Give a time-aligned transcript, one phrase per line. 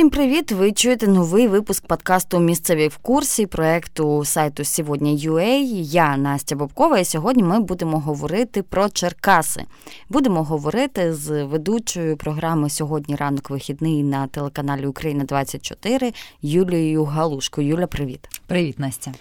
[0.00, 0.52] Усім привіт!
[0.52, 5.60] Ви чуєте новий випуск подкасту Місцеві в курсі проекту сайту Сьогодні.ua.
[5.82, 9.64] Я Настя Бобкова, і сьогодні ми будемо говорити про Черкаси.
[10.08, 16.12] Будемо говорити з ведучою програми Сьогодні ранок вихідний на телеканалі Україна 24
[16.42, 17.62] Юлією Галушко.
[17.62, 18.28] Юля, привіт.
[18.46, 19.12] Привіт, Настя.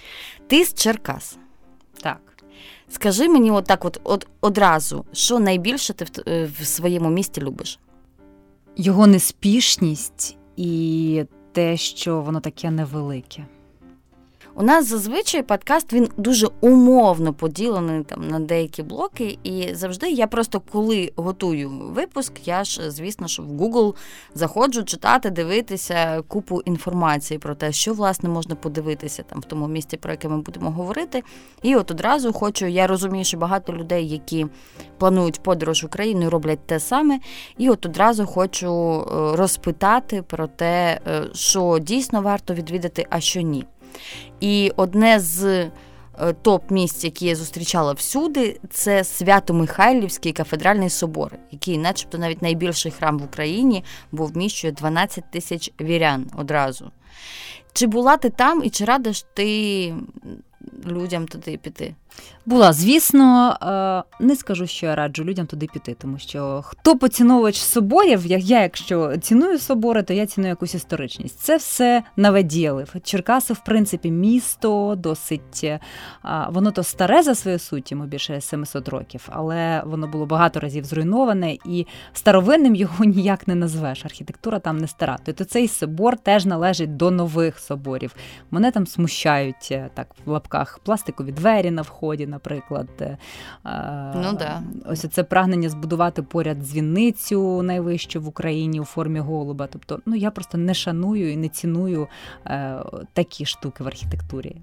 [0.47, 1.37] Ти з Черкас.
[2.01, 2.21] Так.
[2.89, 7.79] Скажи мені, отак, от, от одразу, що найбільше ти в, в своєму місті любиш?
[8.75, 13.45] Його неспішність і те, що воно таке невелике.
[14.59, 20.27] У нас зазвичай подкаст він дуже умовно поділений там на деякі блоки, і завжди я
[20.27, 23.95] просто коли готую випуск, я ж, звісно, що в Google
[24.35, 29.97] заходжу читати, дивитися купу інформації про те, що власне можна подивитися там в тому місці,
[29.97, 31.23] про яке ми будемо говорити.
[31.61, 34.47] І от одразу хочу, я розумію, що багато людей, які
[34.97, 37.19] планують подорож Україною, роблять те саме.
[37.57, 43.41] І от одразу хочу е, розпитати про те, е, що дійсно варто відвідати, а що
[43.41, 43.65] ні.
[44.39, 45.71] І одне з е,
[46.41, 53.23] топ-місць, які я зустрічала всюди, це Свято-Михайлівський кафедральний собор, який, начебто, навіть найбільший храм в
[53.23, 56.91] Україні, бо вміщує 12 тисяч вірян одразу.
[57.73, 59.93] Чи була ти там і чи радиш ти
[60.85, 61.95] людям туди піти?
[62.49, 67.57] Була, звісно, е, не скажу, що я раджу людям туди піти, тому що хто поціновувач
[67.57, 71.39] соборів, як я, якщо ціную собори, то я ціную якусь історичність.
[71.39, 72.85] Це все наведіли.
[73.03, 75.79] Черкаси, в принципі, місто досить е,
[76.49, 80.83] воно то старе за своєю суті, йому більше 700 років, але воно було багато разів
[80.83, 84.05] зруйноване, і старовинним його ніяк не назвеш.
[84.05, 85.17] Архітектура там не стара.
[85.25, 88.15] Тобто цей собор теж належить до нових соборів.
[88.51, 92.87] Мене там смущають е, так в лапках пластикові двері на вході вході, наприклад.
[93.01, 93.17] Е,
[94.15, 94.63] ну, да.
[94.85, 99.67] Ось це прагнення збудувати поряд дзвіницю найвищу в Україні у формі голуба.
[99.67, 102.07] Тобто, ну я просто не шаную і не ціную
[102.45, 104.61] е, такі штуки в архітектурі.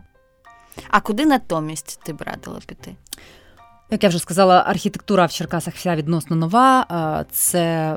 [0.91, 2.97] А куди натомість ти б радила піти?
[3.91, 6.87] Як я вже сказала, архітектура в Черкасах вся відносно нова.
[6.91, 7.97] Е, це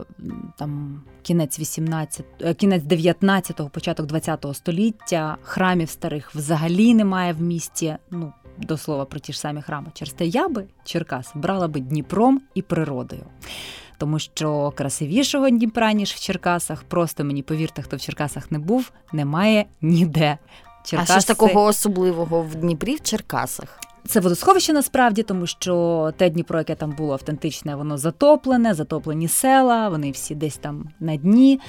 [0.58, 5.38] там кінець 18, е, кінець 19-го, початок 20-го століття.
[5.44, 7.96] Храмів старих взагалі немає в місті.
[8.12, 9.88] Ну до слова про ті ж самі храми.
[9.94, 13.24] Через те я би Черкас брала би Дніпром і природою.
[13.98, 18.92] Тому що красивішого Дніпра, ніж в Черкасах, просто мені повірте, хто в Черкасах не був,
[19.14, 20.38] немає ніде.
[20.86, 21.14] Черкаси...
[21.14, 23.80] А що ж такого особливого в Дніпрі в Черкасах?
[24.06, 29.90] Це водосховище насправді, тому що те Дніпро, яке там було автентичне, воно затоплене, затоплені села,
[29.90, 31.60] вони всі десь там на дні.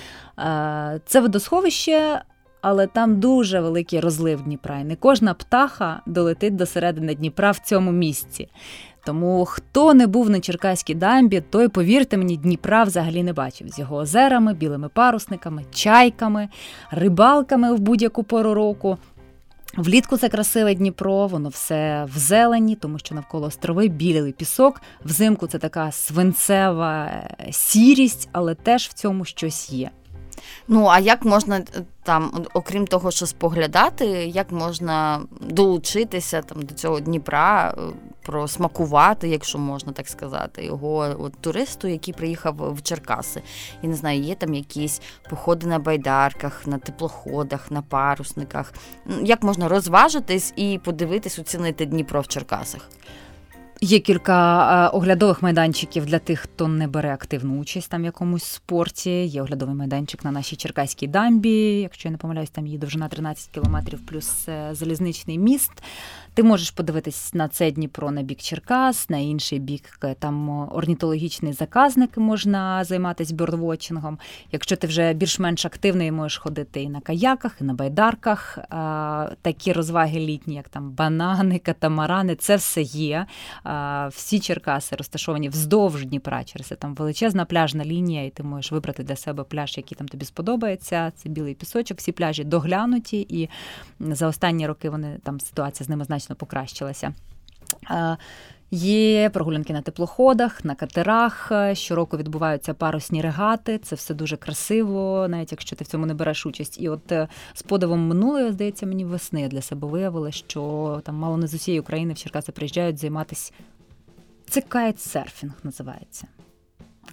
[1.06, 2.22] Це водосховище
[2.60, 7.58] але там дуже великий розлив Дніпра, і не кожна птаха долетить до середини Дніпра в
[7.58, 8.48] цьому місці.
[9.04, 13.78] Тому хто не був на Черкаській дамбі, той, повірте мені, Дніпра взагалі не бачив з
[13.78, 16.48] його озерами, білими парусниками, чайками,
[16.90, 18.98] рибалками в будь-яку пору року.
[19.76, 24.82] Влітку це красиве Дніпро, воно все в зелені, тому що навколо острови білий пісок.
[25.04, 27.10] Взимку це така свинцева
[27.50, 29.90] сірість, але теж в цьому щось є.
[30.68, 31.64] Ну а як можна е,
[32.02, 37.80] там, окрім того, що споглядати, як можна долучитися там до цього Дніпра, е,
[38.22, 43.42] просмакувати, якщо можна так сказати, його от, туристу, який приїхав в Черкаси.
[43.82, 48.74] Я не знаю, є там якісь походи на байдарках, на теплоходах, на парусниках.
[49.22, 52.88] Як можна розважитись і подивитись, оцінити Дніпро в Черкасах?
[53.82, 58.44] Є кілька е, оглядових майданчиків для тих, хто не бере активну участь там в якомусь
[58.44, 59.10] спорті.
[59.10, 61.80] Є оглядовий майданчик на нашій Черкаській дамбі.
[61.80, 65.72] Якщо я не помиляюсь, там її довжина 13 кілометрів, плюс е, залізничний міст.
[66.34, 71.52] Ти можеш подивитись на це Дніпро на бік Черкас, на інший бік е, там орнітологічний
[71.52, 74.18] заказник можна займатися бьордвотчингом.
[74.52, 78.58] Якщо ти вже більш-менш активний, можеш ходити і на каяках, і на байдарках.
[79.42, 83.26] Такі розваги літні, як там банани, катамарани, це все є.
[84.08, 89.02] Всі Черкаси розташовані вздовж Дніпра, через це там величезна пляжна лінія, і ти можеш вибрати
[89.02, 91.12] для себе пляж, який там тобі сподобається.
[91.16, 91.98] Це білий пісочок.
[91.98, 93.48] Всі пляжі доглянуті, і
[94.00, 97.14] за останні роки вони там ситуація з ними значно покращилася.
[98.72, 101.52] Є прогулянки на теплоходах, на катерах.
[101.72, 103.78] Щороку відбуваються парусні регати.
[103.78, 106.80] Це все дуже красиво, навіть якщо ти в цьому не береш участь.
[106.80, 111.36] І от е, з подивом минулої, здається, мені весни для себе виявили, що там мало
[111.36, 113.52] не з усієї України в Черкаси приїжджають займатися.
[114.48, 116.26] Це кайтсерфінг називається.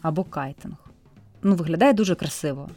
[0.01, 0.75] Або кайтинг.
[1.43, 2.69] Ну, виглядає дуже красиво.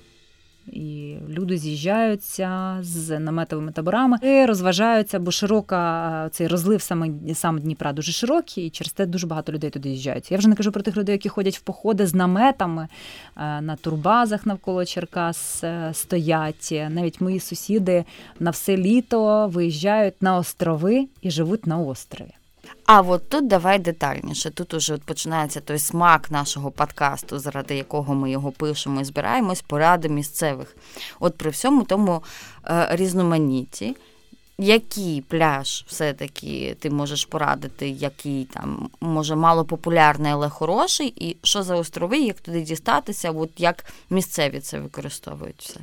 [0.72, 7.92] І люди з'їжджаються з наметовими таборами і розважаються, бо широка цей розлив саме сам Дніпра
[7.92, 10.30] дуже широкий, і через те дуже багато людей туди їжджають.
[10.30, 12.88] Я вже не кажу про тих людей, які ходять в походи з наметами
[13.36, 16.74] на турбазах навколо Черкас е, стоять.
[16.88, 18.04] Навіть мої сусіди
[18.40, 22.39] на все літо виїжджають на острови і живуть на острові.
[22.92, 24.50] А от тут давай детальніше.
[24.50, 29.62] Тут уже от починається той смак нашого подкасту, заради якого ми його пишемо і збираємось,
[29.62, 30.76] поради місцевих.
[31.20, 32.22] От при всьому тому
[32.66, 33.96] е, різноманітті,
[34.58, 41.62] який пляж все-таки ти можеш порадити, який там може мало популярний, але хороший, і що
[41.62, 45.80] за острови, як туди дістатися, от як місцеві це використовують все.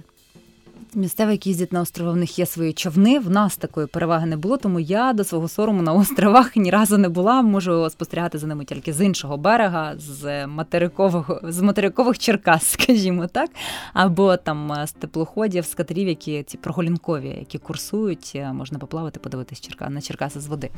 [0.93, 3.19] Місцеві, які їздять на острови, в них є свої човни.
[3.19, 6.97] В нас такої переваги не було, тому я до свого сорому на островах ні разу
[6.97, 7.41] не була.
[7.41, 13.49] Можу спостерігати за ними тільки з іншого берега, з материкового з материкових Черкас, скажімо так,
[13.93, 19.89] або там з теплоходів, з катерів, які ці прогулянкові, які курсують, можна поплавати, подивитись Черка
[19.89, 20.69] на Черкаси з води.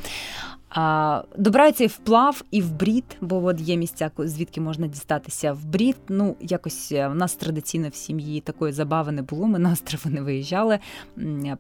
[0.69, 5.65] А, Добирається і вплав, і в брід, бо от є місця, звідки можна дістатися в
[5.65, 5.95] брід.
[6.09, 9.47] Ну, якось в нас традиційно в сім'ї такої забави не було.
[9.47, 10.79] Ми на острови не виїжджали.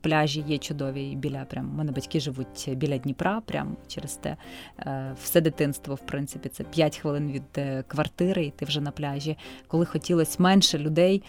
[0.01, 1.75] Пляжі є чудові біля прям.
[1.75, 4.37] Мене батьки живуть біля Дніпра, прям через те
[4.79, 8.91] е, все дитинство, в принципі, це 5 хвилин від е, квартири, і ти вже на
[8.91, 9.37] пляжі.
[9.67, 11.23] Коли хотілося менше людей.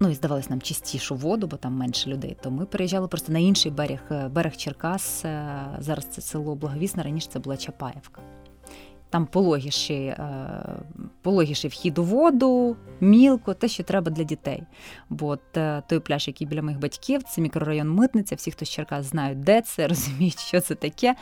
[0.00, 2.36] Ну і здавалось нам чистішу воду, бо там менше людей.
[2.42, 5.22] То ми переїжджали просто на інший берег е, берег Черкас.
[5.78, 8.22] Зараз це село Благовісне, раніше це була Чапаєвка.
[9.10, 10.48] Там пологіший, е,
[11.22, 14.62] пологіший вхід у воду, мілко, те, що треба для дітей.
[15.10, 18.34] Бо е, той пляж, який біля моїх батьків, це мікрорайон Митниця.
[18.34, 21.14] Всі, хто з Черкас знають, де це, розуміють, що це таке.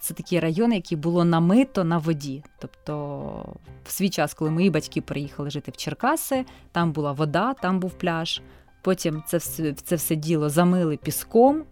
[0.00, 2.44] Це такий район, який було намито на воді.
[2.58, 7.80] Тобто, в свій час, коли мої батьки приїхали жити в Черкаси, там була вода, там
[7.80, 8.42] був пляж.
[8.82, 11.64] Потім це все, це все діло замили піском.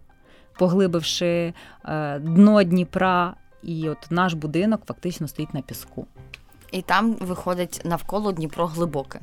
[0.59, 1.53] Поглибивши
[1.85, 6.07] е, дно Дніпра і от наш будинок фактично стоїть на піску.
[6.71, 9.19] І там виходить навколо Дніпро глибоке.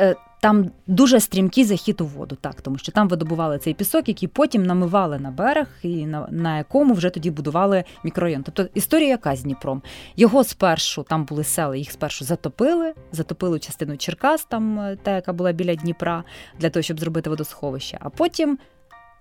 [0.00, 4.28] Е, там дуже стрімкий захід у воду, так, тому що там видобували цей пісок, який
[4.28, 8.42] потім намивали на берег, і на на якому вже тоді будували мікрорайон.
[8.42, 9.82] Тобто історія яка з Дніпром.
[10.16, 15.32] Його спершу там були села, їх спершу затопили, затопили частину Черкас, там е, та, яка
[15.32, 16.24] була біля Дніпра,
[16.58, 17.98] для того, щоб зробити водосховище.
[18.00, 18.58] А потім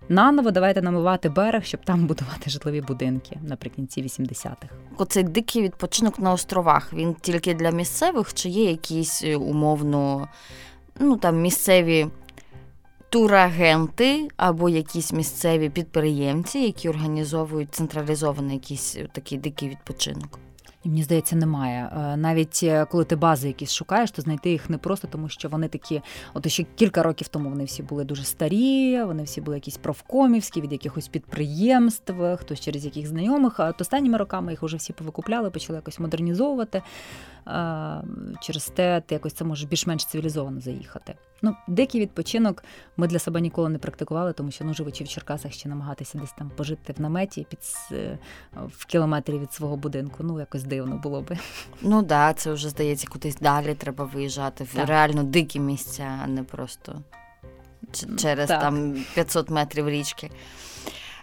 [0.10, 4.68] Наново давайте намивати берег, щоб там будувати житлові будинки наприкінці 80-х.
[4.98, 6.94] Оцей дикий відпочинок на островах.
[6.94, 10.28] Він тільки для місцевих, чи є якісь е, умовно,
[11.00, 12.07] ну там місцеві
[13.10, 20.40] турагенти або якісь місцеві підприємці, які організовують централізований якийсь такий дикий відпочинок.
[20.86, 21.92] Мені здається, немає.
[21.98, 25.50] Е, навіть е, коли ти бази якісь шукаєш, то знайти їх не просто, тому що
[25.50, 26.02] вони такі,
[26.34, 30.62] от ще кілька років тому вони всі були дуже старі, вони всі були якісь профкомівські
[30.62, 33.60] від якихось підприємств, хтось через яких знайомих.
[33.60, 36.82] А от останніми роками їх вже всі повикупляли, почали якось модернізовувати.
[38.42, 41.15] Через те ти якось це можеш більш-менш цивілізовано заїхати.
[41.42, 42.63] Ну, Дикий відпочинок
[42.97, 46.31] ми для себе ніколи не практикували, тому що ну, живучи в Черкасах ще намагатися десь
[46.31, 47.59] там пожити в наметі під
[47.92, 48.18] е,
[48.68, 50.24] в кілометрі від свого будинку.
[50.24, 51.38] Ну, якось дивно було би.
[51.81, 54.88] Ну так, да, це вже здається, кудись далі треба виїжджати в так.
[54.88, 57.01] реально дикі місця, а не просто
[58.18, 58.62] через так.
[58.62, 60.31] там 500 метрів річки.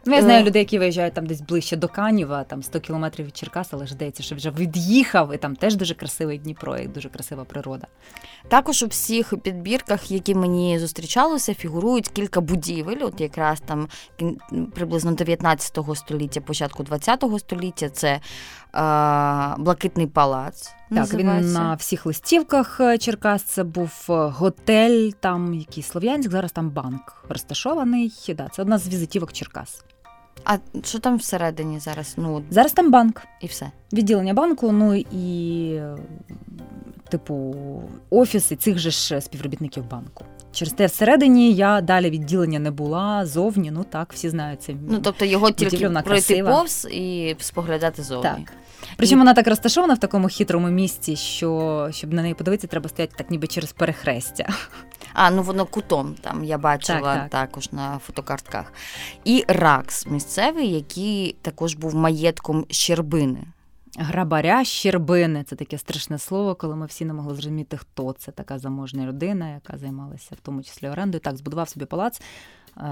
[0.06, 0.44] Ну, я знаю е.
[0.46, 3.92] людей, які виїжджають там десь ближче до Канєва, там 100 кілометрів від Черкас, але ж
[3.92, 7.86] здається, що вже від'їхав, і там теж дуже красивий Дніпро, і дуже красива природа.
[8.48, 12.98] Також у всіх підбірках, які мені зустрічалися, фігурують кілька будівель.
[13.00, 13.88] От якраз там
[14.74, 18.20] приблизно 19 століття, початку 20 століття це
[19.58, 20.72] Блакитний палац.
[20.90, 23.42] Так, він на всіх листівках е, Черкас.
[23.42, 28.12] Це був е, готель, там якийсь Слов'янськ, зараз там банк розташований.
[28.28, 29.84] Да, Це одна з візитівок Черкас.
[30.44, 32.14] А що там всередині зараз?
[32.16, 33.22] Ну Зараз там банк.
[33.40, 33.70] І все.
[33.92, 35.80] Відділення банку, ну і,
[37.08, 37.54] типу,
[38.10, 40.24] офіси цих же ж співробітників банку.
[40.52, 43.70] Через те всередині я далі відділення не була зовні.
[43.70, 44.74] Ну так, всі знають це.
[44.88, 46.50] Ну тобто його тільки пройти красива.
[46.50, 48.22] повз і споглядати зовні.
[48.22, 48.52] Так.
[48.96, 53.14] Причому вона так розташована в такому хитрому місці, що щоб на неї подивитися, треба стояти
[53.16, 54.48] так, ніби через перехрестя.
[55.14, 57.30] А, ну воно кутом там я бачила так, так.
[57.30, 58.72] також на фотокартках.
[59.24, 63.44] І Ракс місцевий, який також був маєтком Щербини.
[63.98, 68.58] Грабаря Щербини це таке страшне слово, коли ми всі не могли зрозуміти, хто це така
[68.58, 71.20] заможна людина, яка займалася в тому числі орендою.
[71.20, 72.20] Так, збудував собі палац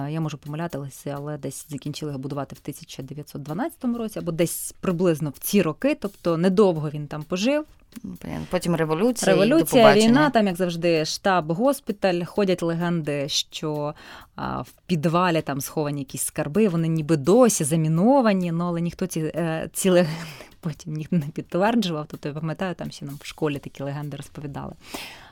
[0.08, 5.38] Я можу помилятися, але десь закінчили його будувати в 1912 році, або десь приблизно в
[5.38, 7.64] ці роки, тобто недовго він там пожив.
[8.50, 9.32] Потім революція.
[9.32, 12.24] Революція, і війна, там, як завжди, штаб, госпіталь.
[12.24, 13.94] Ходять легенди, що
[14.36, 19.20] а, в підвалі там сховані якісь скарби, вони ніби досі заміновані, ну але ніхто ці
[19.20, 20.16] е, ці легенди
[20.60, 22.06] потім ніхто не підтверджував.
[22.08, 24.72] Тобто я пам'ятаю, там ще нам в школі такі легенди розповідали.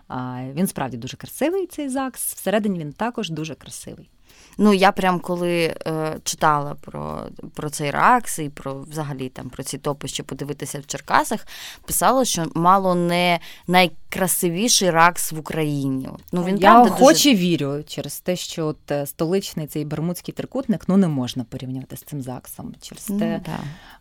[0.09, 2.35] А, Він справді дуже красивий, цей ЗАГС.
[2.35, 4.11] Всередині він також дуже красивий.
[4.61, 7.23] Ну, я прям коли е, читала про
[7.55, 11.47] про цей ракс і про взагалі там про ці топи, що подивитися в Черкасах,
[11.87, 16.09] писала, що мало не найкрасивіший ракс в Україні.
[16.33, 17.35] Ну, він Я охоче дуже...
[17.35, 22.03] вірю через те, що от е, столичний цей бермудський трикутник ну не можна порівняти з
[22.03, 22.75] цим ЗАГСом.
[22.81, 23.41] Через ну, те,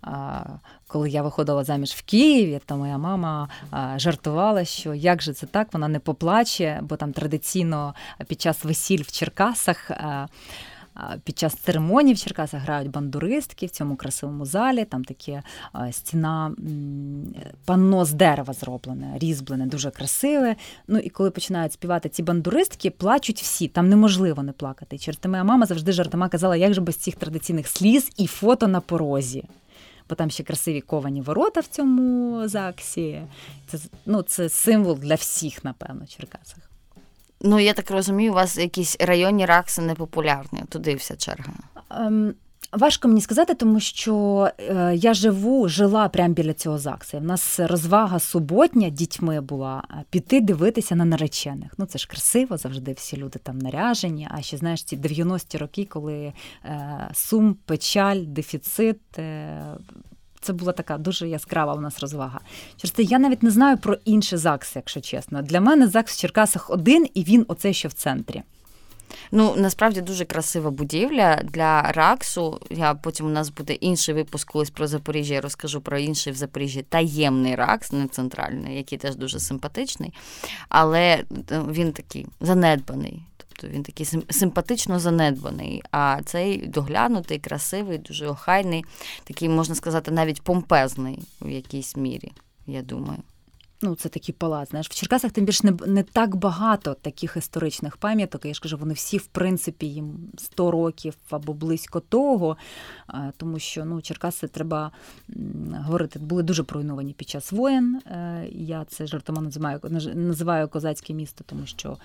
[0.01, 0.43] а,
[0.87, 5.45] коли я виходила заміж в Києві, то моя мама а, жартувала, що як же це
[5.45, 7.95] так, вона не поплаче, бо там традиційно
[8.27, 9.91] під час весіль в Черкасах.
[9.91, 10.27] А,
[11.23, 14.85] під час церемоній в Черкасах грають бандуристки в цьому красивому залі.
[14.85, 15.43] Там таке
[15.91, 16.55] стіна
[17.65, 20.55] панно з дерева зроблене, різьблене, дуже красиве.
[20.87, 23.67] Ну і коли починають співати ці бандуристки, плачуть всі.
[23.67, 24.97] Там неможливо не плакати.
[24.97, 29.43] Через мама завжди жартома казала, як же без цих традиційних сліз і фото на порозі.
[30.09, 33.21] Бо там ще красиві ковані ворота в цьому ЗАГСі.
[33.67, 36.66] Це ну, це символ для всіх, напевно, в Черкасах.
[37.41, 41.53] Ну, я так розумію, у вас якісь районні ракси непопулярні, туди вся черга.
[41.89, 42.33] Ем,
[42.71, 47.17] Важко мені сказати, тому що е, я живу, жила прямо біля цього ЗАГСу.
[47.17, 51.71] У нас розвага суботня дітьми була піти дивитися на наречених.
[51.77, 54.27] Ну це ж красиво, завжди всі люди там наряжені.
[54.31, 56.33] А ще знаєш ці 90-ті роки, коли
[56.65, 58.99] е, сум, печаль, дефіцит.
[60.47, 62.39] Це була така дуже яскрава у нас розвага.
[62.77, 65.41] Через це я навіть не знаю про інші ЗАГСи, якщо чесно.
[65.41, 68.43] Для мене ЗАГС в Черкасах один, і він оце що в центрі.
[69.31, 72.59] Ну, насправді дуже красива будівля для Раксу.
[72.69, 75.33] Я потім у нас буде інший випуск колись про Запоріжжя.
[75.33, 80.13] Я розкажу про інший в Запоріжжі таємний Ракс, не центральний, який теж дуже симпатичний,
[80.69, 81.23] але е,
[81.69, 83.23] він такий занедбаний.
[83.57, 85.83] Тобто він такий симпатично занедбаний.
[85.91, 88.85] А цей доглянутий, красивий, дуже охайний,
[89.23, 92.31] такий, можна сказати, навіть помпезний в якійсь мірі,
[92.67, 93.19] я думаю.
[93.81, 94.69] Ну, це такий палац.
[94.69, 98.45] Знаєш, в Черкасах тим більше не не так багато таких історичних пам'яток.
[98.45, 102.57] Я ж кажу, вони всі, в принципі, їм 100 років або близько того.
[103.37, 104.91] Тому що ну, Черкаси треба
[105.75, 107.95] говорити, були дуже проруйновані під час воєн.
[107.95, 109.79] Е, я це жартома називаю
[110.15, 111.97] називаю козацьке місто, тому що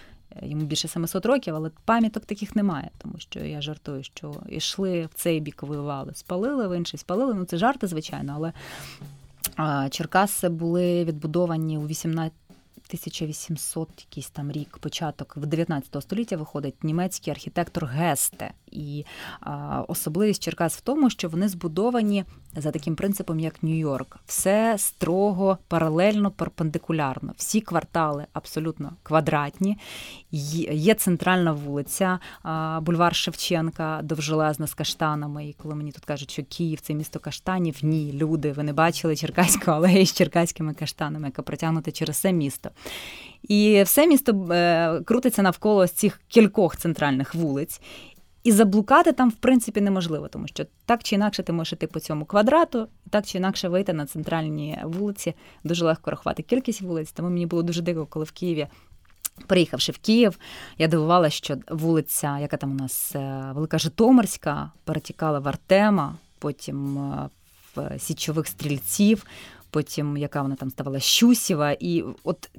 [0.43, 5.15] йому більше 700 років, але пам'яток таких немає, тому що я жартую, що йшли в
[5.15, 7.35] цей бік, воювали, спалили, в інший спалили.
[7.35, 8.53] Ну це жарти, звичайно, але
[9.91, 12.33] Черкаси були відбудовані у 18
[12.99, 18.51] 1800 якийсь там рік, початок в 19 століття виходить німецький архітектор Гесте.
[18.73, 19.05] І
[19.41, 22.25] а, особливість Черкас в тому, що вони збудовані
[22.57, 24.17] за таким принципом, як Нью-Йорк.
[24.27, 27.33] Все строго, паралельно, перпендикулярно.
[27.37, 29.79] Всі квартали абсолютно квадратні.
[30.31, 35.49] Є центральна вулиця, а, бульвар Шевченка, довжелезна з каштанами.
[35.49, 39.17] І коли мені тут кажуть, що Київ це місто каштанів, ні, люди, ви не бачили
[39.17, 42.71] Черкаську алею з черкаськими каштанами, яка протягнута через все місто.
[43.43, 47.81] І все місто е, крутиться навколо цих кількох центральних вулиць.
[48.45, 52.01] І заблукати там, в принципі, неможливо, тому що так чи інакше ти можеш йти по
[52.01, 55.35] цьому квадрату, так чи інакше вийти на центральні вулиці.
[55.65, 57.13] Дуже легко рахувати кількість вулиць.
[57.13, 58.67] Тому мені було дуже дико, коли в Києві.
[59.47, 60.39] Приїхавши в Київ,
[60.79, 66.99] я дивувала, що вулиця, яка там у нас е, Велика Житомирська, перетікала в Артема, потім
[66.99, 67.29] е,
[67.77, 69.27] в Січових стрільців,
[69.73, 71.73] потім яка вона там ставала Щусєва.
[71.73, 72.51] І от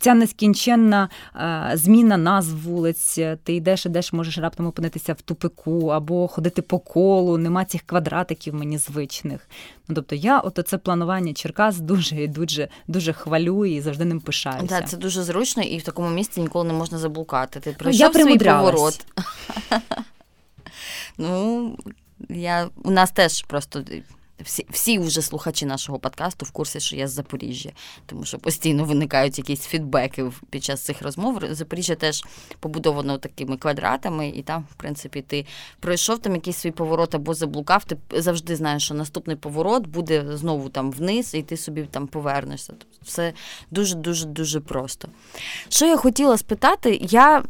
[0.00, 6.28] Ця нескінченна е, зміна назв вулиць, ти йдеш, ідеш, можеш раптом опинитися в тупику або
[6.28, 9.48] ходити по колу, нема цих квадратиків мені звичних.
[9.88, 14.66] Ну, Тобто я от це планування Черкас дуже дуже дуже хвалю і завжди ним пишаюся.
[14.66, 17.60] Так, Це дуже зручно, і в такому місці ніколи не можна заблукати.
[17.60, 19.06] Ти пройшов ну, я свій поворот.
[21.18, 21.76] Ну,
[22.28, 23.84] я у нас теж просто
[24.40, 27.70] всі всі вже слухачі нашого подкасту в курсі, що я з Запоріжжя,
[28.06, 31.42] тому що постійно виникають якісь фідбеки під час цих розмов.
[31.50, 32.24] Запоріжжя теж
[32.60, 35.46] побудовано такими квадратами, і там, в принципі, ти
[35.80, 37.84] пройшов там якийсь свій поворот або заблукав.
[37.84, 42.72] Ти завжди знаєш, що наступний поворот буде знову там вниз, і ти собі там повернешся.
[42.78, 43.32] Тобто все
[43.70, 45.08] дуже дуже дуже просто.
[45.68, 47.42] Що я хотіла спитати, я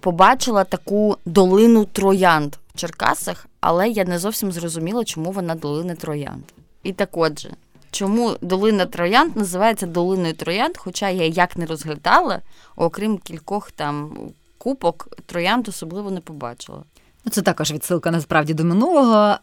[0.00, 6.42] побачила таку долину троянд в Черкасах, але я не зовсім зрозуміла, чому вона долина троянд.
[6.82, 7.50] І так отже,
[7.90, 12.40] чому долина троянд називається долиною троянд, хоча я як не розглядала,
[12.76, 14.18] окрім кількох там
[14.58, 16.82] купок троянд особливо не побачила.
[17.24, 19.36] Ну, це також відсилка насправді до минулого.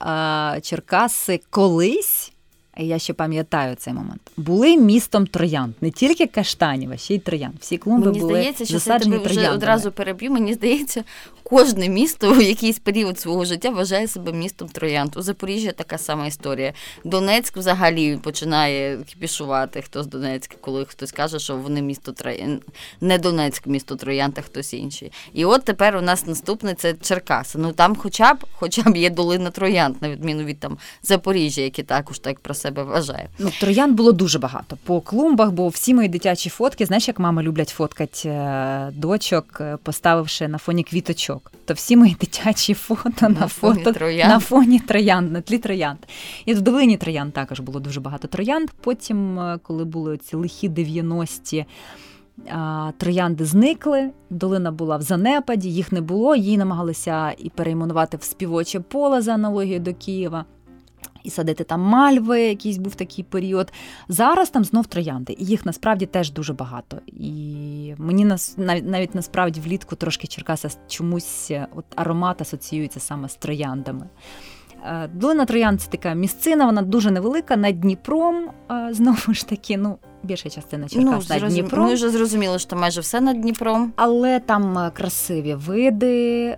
[0.61, 2.31] Черкаси колись
[2.77, 4.21] я ще пам'ятаю цей момент.
[4.37, 7.55] Були містом троянд, не тільки каштанів, а ще й троянд.
[7.59, 10.31] Всі клумби мені були здається, що засаджені я тебе вже одразу переб'ю.
[10.31, 11.03] Мені здається,
[11.49, 15.17] кожне місто в якийсь період свого життя вважає себе містом троянд.
[15.17, 16.73] У Запоріжжя така сама історія.
[17.03, 19.81] Донецьк взагалі починає кіпішувати.
[19.81, 22.61] Хто з Донецька, коли хтось каже, що вони місто троянд.
[23.01, 25.11] не Донецьк, місто троянд, а хтось інший.
[25.33, 27.57] І от тепер у нас наступне це Черкаси.
[27.57, 31.83] Ну там, хоча б, хоча б є долина троянд, на відміну від там Запоріжжя, яке
[31.83, 33.29] також так про себе вважає.
[33.39, 37.43] Ну, троян було дуже багато по клумбах, бо всі мої дитячі фотки, знаєш, як мами
[37.43, 41.34] люблять фоткати е, дочок, е, поставивши на фоні квіточок.
[41.65, 44.29] То всі мої дитячі фото на, на фото фоні троянд.
[44.29, 45.99] на фоні троянд, на тлі троянд.
[46.45, 48.69] І в долині троянд також було дуже багато троянд.
[48.81, 51.65] Потім, е, коли були ці лихі 90-ті,
[52.97, 56.35] Троянди зникли, долина була в занепаді, їх не було.
[56.35, 60.45] Її намагалися і перейменувати в співоче поле за аналогією до Києва
[61.25, 63.73] і садити там мальви, якийсь був такий період.
[64.07, 66.97] Зараз там знов троянди, і їх насправді теж дуже багато.
[67.07, 67.23] І
[67.97, 68.25] мені
[68.57, 74.09] навіть, навіть насправді влітку трошки Черкаса чомусь е, от аромат асоціюється саме з трояндами.
[74.85, 78.49] Е, Долина Троян це така місцина, вона дуже невелика над Дніпром.
[78.71, 81.49] Е, знову ж таки, ну більша частина Черкас ну, над зрозум...
[81.49, 81.85] Дніпром.
[81.85, 83.93] Ми вже зрозуміли, що майже все над Дніпром.
[83.95, 86.55] Але там е, красиві види.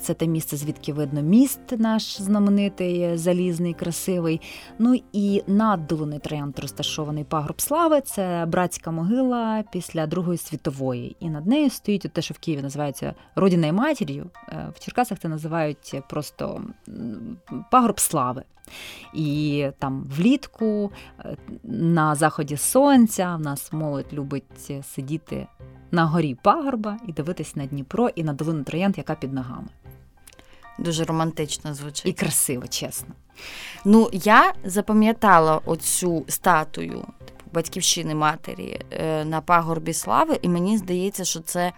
[0.00, 4.40] Це те місце, звідки видно міст наш знаменитий, залізний, красивий.
[4.78, 8.00] Ну і над Долиною Троянд розташований пагорб слави.
[8.00, 11.16] Це братська могила після Другої світової.
[11.20, 14.30] І над нею стоїть те, що в Києві називається родиною матір'ю.
[14.74, 16.62] В Черкасах це називають просто
[17.70, 18.42] пагорб слави.
[19.14, 25.46] І там влітку, е, на заході сонця, в нас молодь любить сидіти
[25.90, 29.68] на горі пагорба і дивитись на Дніпро і на долину Троянд, яка під ногами.
[30.78, 32.06] Дуже романтично звучить.
[32.06, 33.14] І красиво, чесно.
[33.84, 41.24] Ну, я запам'ятала оцю статую типу, батьківщини матері е, на пагорбі слави, і мені здається,
[41.24, 41.72] що це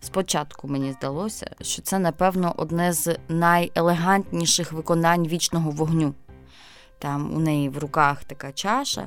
[0.00, 6.14] Спочатку мені здалося, що це, напевно, одне з найелегантніших виконань вічного вогню.
[6.98, 9.06] Там у неї в руках така чаша,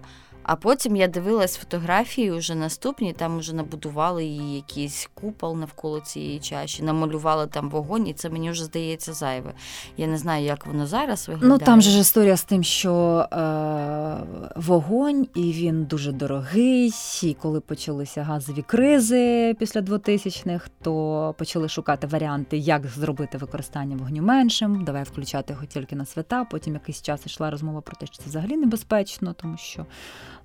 [0.49, 6.39] а потім я дивилась фотографії вже наступні, там вже набудували її якийсь купол навколо цієї
[6.39, 9.53] чаші, намалювали там вогонь, і це мені вже здається зайве.
[9.97, 11.51] Я не знаю, як воно зараз виглядає.
[11.51, 13.37] Ну там же ж історія з тим, що е,
[14.55, 16.93] вогонь, і він дуже дорогий.
[17.23, 24.21] І коли почалися газові кризи після 2000-х, то почали шукати варіанти, як зробити використання вогню
[24.21, 24.83] меншим.
[24.83, 26.45] Давай включати його тільки на свята.
[26.51, 29.85] Потім якийсь час йшла розмова про те, що це взагалі небезпечно, тому що.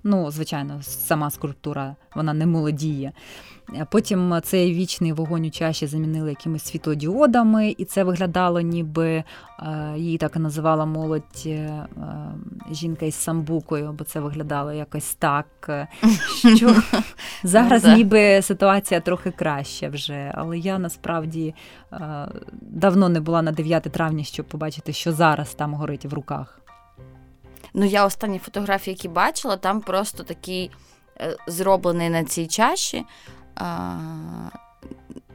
[0.07, 3.11] Ну, звичайно, сама скульптура вона не молодіє.
[3.91, 9.23] Потім цей вічний вогонь у чаші замінили якимись світлодіодами, і це виглядало, ніби е,
[9.97, 11.85] її так і називала молодь е,
[12.71, 15.87] жінка із самбукою, бо це виглядало якось так.
[16.55, 16.75] що
[17.43, 21.55] Зараз ну, ніби ситуація трохи краща вже, але я насправді
[21.93, 22.27] е,
[22.61, 26.64] давно не була на 9 травня, щоб побачити, що зараз там горить в руках.
[27.77, 30.71] Ну, я останні фотографії, які бачила, там просто такий
[31.19, 33.05] е, зроблений на цій чаші.
[33.55, 33.97] А,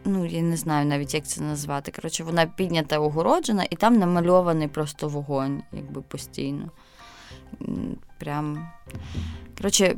[0.05, 1.93] Ну, я не знаю навіть, як це назвати.
[1.93, 6.71] Коротше, вона піднята, огороджена, і там намальований просто вогонь, якби постійно.
[8.19, 8.69] Прям.
[9.57, 9.97] Коротше,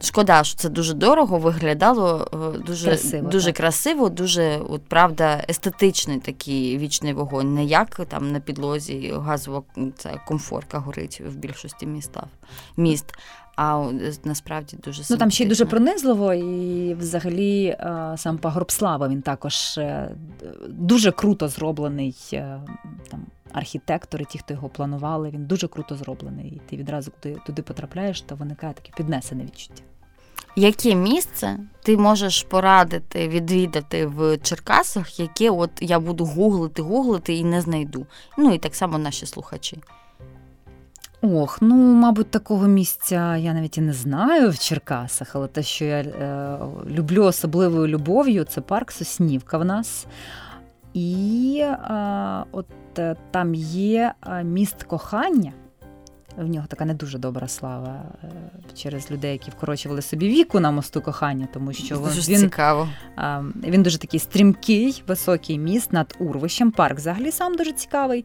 [0.00, 6.18] Шкода, що це дуже дорого виглядало е, дуже красиво, дуже красиво, дуже от, правда, естетичний
[6.18, 7.54] такий вічний вогонь.
[7.54, 9.62] Не як там на підлозі газова
[9.96, 12.24] це комфорка горить в більшості містах
[12.76, 13.14] міст.
[13.56, 13.90] А
[14.24, 19.22] насправді дуже Ну там ще й дуже пронизливо, і взагалі е, сам пагорб слава він
[19.22, 20.10] також е,
[20.68, 22.14] дуже круто зроблений.
[23.10, 26.46] Там архітектори, ті, хто його планували, він дуже круто зроблений.
[26.48, 29.82] І ти відразу туди, туди потрапляєш, то виникає таке піднесене відчуття.
[30.56, 37.44] Яке місце ти можеш порадити відвідати в Черкасах, яке от я буду гуглити, гуглити і
[37.44, 38.06] не знайду.
[38.38, 39.78] Ну і так само наші слухачі.
[41.22, 45.84] Ох, ну, мабуть, такого місця я навіть і не знаю в Черкасах, але те, що
[45.84, 50.06] я е, люблю особливою любов'ю, це парк Соснівка в нас.
[50.96, 52.66] І а, от
[52.98, 55.52] е, там є е, міст кохання.
[56.36, 58.28] В нього така не дуже добра слава е,
[58.74, 62.88] через людей, які вкорочували собі віку на мосту кохання, тому що дуже він цікаво.
[63.64, 66.70] Він дуже такий стрімкий, високий міст над урвищем.
[66.70, 68.24] Парк взагалі сам дуже цікавий.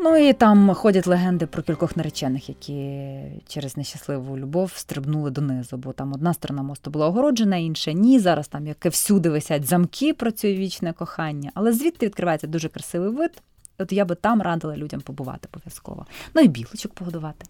[0.00, 3.10] Ну і там ходять легенди про кількох наречених, які
[3.48, 8.18] через нещасливу любов стрибнули донизу, бо там одна сторона мосту була огороджена, інша ні.
[8.18, 13.10] Зараз там яке всюди висять замки про це вічне кохання, але звідти відкривається дуже красивий
[13.10, 13.42] вид.
[13.78, 16.06] От я би там радила людям побувати обов'язково.
[16.34, 17.46] Ну і білочок погодувати.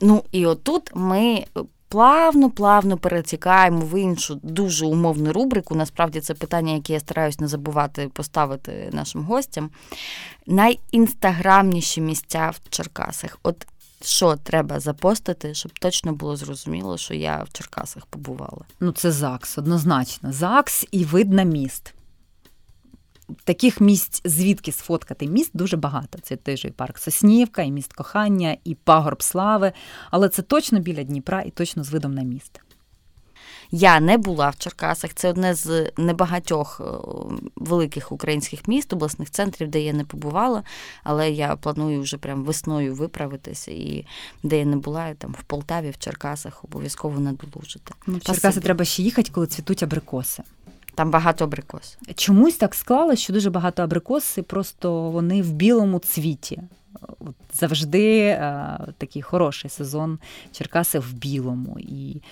[0.00, 1.44] Ну і отут ми
[1.90, 5.74] плавно-плавно перетікаємо в іншу дуже умовну рубрику.
[5.74, 9.70] Насправді це питання, яке я стараюсь не забувати поставити нашим гостям.
[10.46, 13.38] Найінстаграмніші місця в Черкасах.
[13.42, 13.66] От
[14.02, 18.64] що треба запостити, щоб точно було зрозуміло, що я в Черкасах побувала?
[18.80, 20.32] Ну, це ЗАГС, однозначно.
[20.32, 21.94] ЗАГС і вид на міст
[23.44, 26.18] таких місць, звідки сфоткати міст, дуже багато.
[26.22, 29.72] Це той же і парк Соснівка, і міст кохання, і пагорб слави.
[30.10, 32.60] Але це точно біля Дніпра і точно з видом на міст.
[33.70, 35.14] Я не була в Черкасах.
[35.14, 36.84] Це одне з небагатьох е,
[37.56, 40.62] великих українських міст, обласних центрів, де я не побувала,
[41.04, 43.70] але я планую вже прям весною виправитися.
[43.70, 44.06] І
[44.42, 47.94] де я не була, там в Полтаві, в Черкасах обов'язково надолужити.
[48.06, 50.42] Ну, в Черкаси треба ще їхати, коли цвітуть абрикоси.
[50.94, 51.98] Там багато абрикос.
[52.14, 56.62] Чомусь так склалося, що дуже багато абрикоси, просто вони в білому цвіті.
[57.18, 60.18] От Завжди а, е, такий хороший сезон
[60.52, 61.76] Черкаси в білому.
[61.78, 62.22] І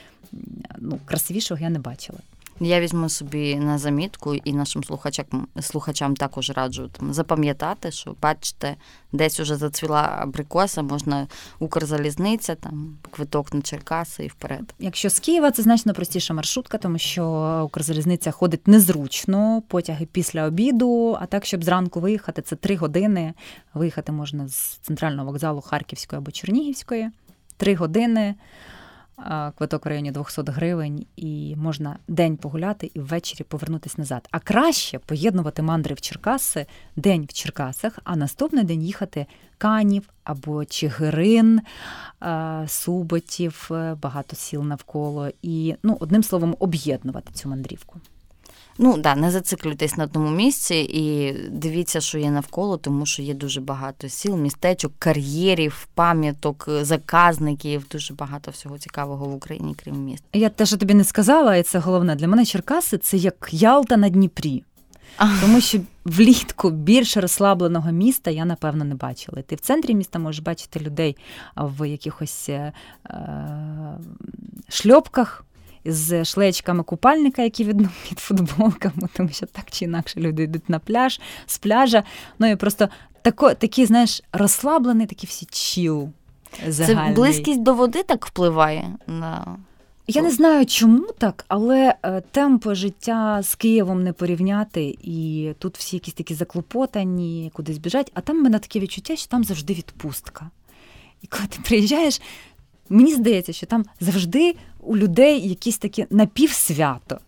[0.79, 2.19] ну, красивішого я не бачила.
[2.61, 8.77] Я візьму собі на замітку і нашим слухачам слухачам також раджу там запам'ятати, що бачите,
[9.13, 11.27] десь уже зацвіла абрикоса, можна
[11.59, 14.75] Укрзалізниця, там квиток на Черкаси і вперед.
[14.79, 21.17] Якщо з Києва це значно простіша маршрутка, тому що Укрзалізниця ходить незручно, потяги після обіду.
[21.21, 23.35] А так, щоб зранку виїхати, це три години.
[23.75, 27.11] Виїхати можна з центрального вокзалу Харківської або Чернігівської.
[27.57, 28.35] Три години
[29.59, 34.29] квиток в районі 200 гривень, і можна день погуляти і ввечері повернутися назад.
[34.31, 39.27] А краще поєднувати мандри в Черкаси день в Черкасах, а наступний день їхати
[39.59, 41.61] Канів або Чигирин,
[42.67, 45.29] Суботів, е, багато сіл навколо.
[45.43, 48.01] І ну, одним словом, об'єднувати цю мандрівку.
[48.81, 53.35] Ну да, не зациклюйтесь на одному місці і дивіться, що є навколо, тому що є
[53.35, 57.87] дуже багато сіл, містечок, кар'єрів, пам'яток, заказників.
[57.91, 60.25] Дуже багато всього цікавого в Україні, крім міст.
[60.33, 63.97] Я те, що тобі не сказала, і це головне для мене Черкаси це як Ялта
[63.97, 64.65] на Дніпрі.
[65.41, 69.43] Тому що влітку більше розслабленого міста я, напевно, не бачила.
[69.43, 71.17] Ти в центрі міста можеш бачити людей
[71.57, 72.73] в якихось е,
[74.69, 75.45] шльопках,
[75.89, 77.77] з шлечками купальника, які від,
[78.09, 82.03] під футболками, тому що так чи інакше люди йдуть на пляж з пляжа.
[82.39, 82.89] Ну і просто
[83.23, 86.09] тако, такий, знаєш, розслаблений, такий всі чіл.
[86.69, 87.09] Загальний.
[87.09, 89.57] Це близькість до води так впливає на.
[90.11, 95.79] Я не знаю, чому так, але е, темп життя з Києвом не порівняти, і тут
[95.79, 99.75] всі якісь такі заклопотані, кудись біжать, а там в мене таке відчуття, що там завжди
[99.75, 100.51] відпустка.
[101.23, 102.21] І коли ти приїжджаєш,
[102.91, 107.19] Мені здається, що там завжди у людей якісь такі напівсвято.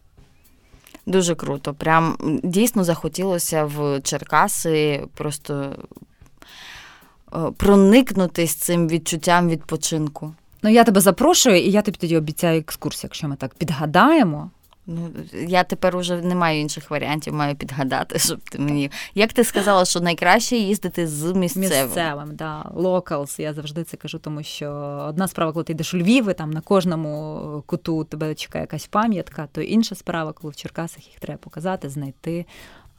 [1.07, 1.75] Дуже круто.
[1.75, 5.77] Прям дійсно захотілося в Черкаси просто
[7.35, 10.35] е, проникнутись цим відчуттям відпочинку.
[10.63, 14.51] Ну, я тебе запрошую, і я тобі тоді обіцяю екскурсію, якщо ми так підгадаємо.
[14.93, 15.11] Ну,
[15.49, 18.91] я тепер уже не маю інших варіантів, маю підгадати, щоб ти мені.
[19.15, 21.87] Як ти сказала, що найкраще їздити з місцевим?
[21.87, 22.71] Місцевим, да.
[22.75, 24.71] Locals, Я завжди це кажу, тому що
[25.09, 28.87] одна справа, коли ти йдеш у Львів, і там на кожному куту тебе чекає якась
[28.87, 32.47] пам'ятка, то інша справа, коли в Черкасах їх треба показати, знайти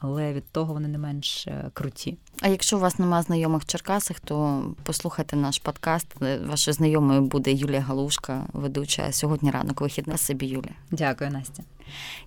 [0.02, 2.18] але від того вони не менш е, круті.
[2.42, 6.08] А якщо у вас немає знайомих в Черкасах, то послухайте наш подкаст.
[6.22, 10.76] Е, вашою знайомою буде Юлія Галушка, ведуча сьогодні ранок вихідна собі Юлія.
[10.92, 11.64] Дякую, Настя.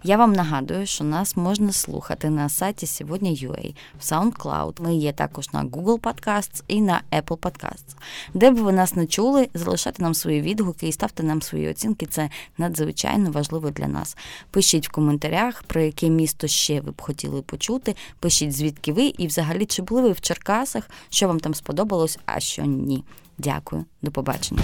[0.03, 4.83] Я вам нагадую, що нас можна слухати на сайті сьогодні.ua, в SoundCloud.
[4.83, 7.97] Ми є також на Google Podcasts і на Apple Podcasts.
[8.35, 12.07] Де б ви нас не чули, залишайте нам свої відгуки і ставте нам свої оцінки.
[12.07, 14.17] Це надзвичайно важливо для нас.
[14.51, 17.97] Пишіть в коментарях, про яке місто ще ви б хотіли почути.
[18.21, 22.41] Пишіть, звідки ви, і взагалі чи були ви в Черкасах, що вам там сподобалось, а
[22.41, 23.05] що ні.
[23.39, 24.63] Дякую, до побачення.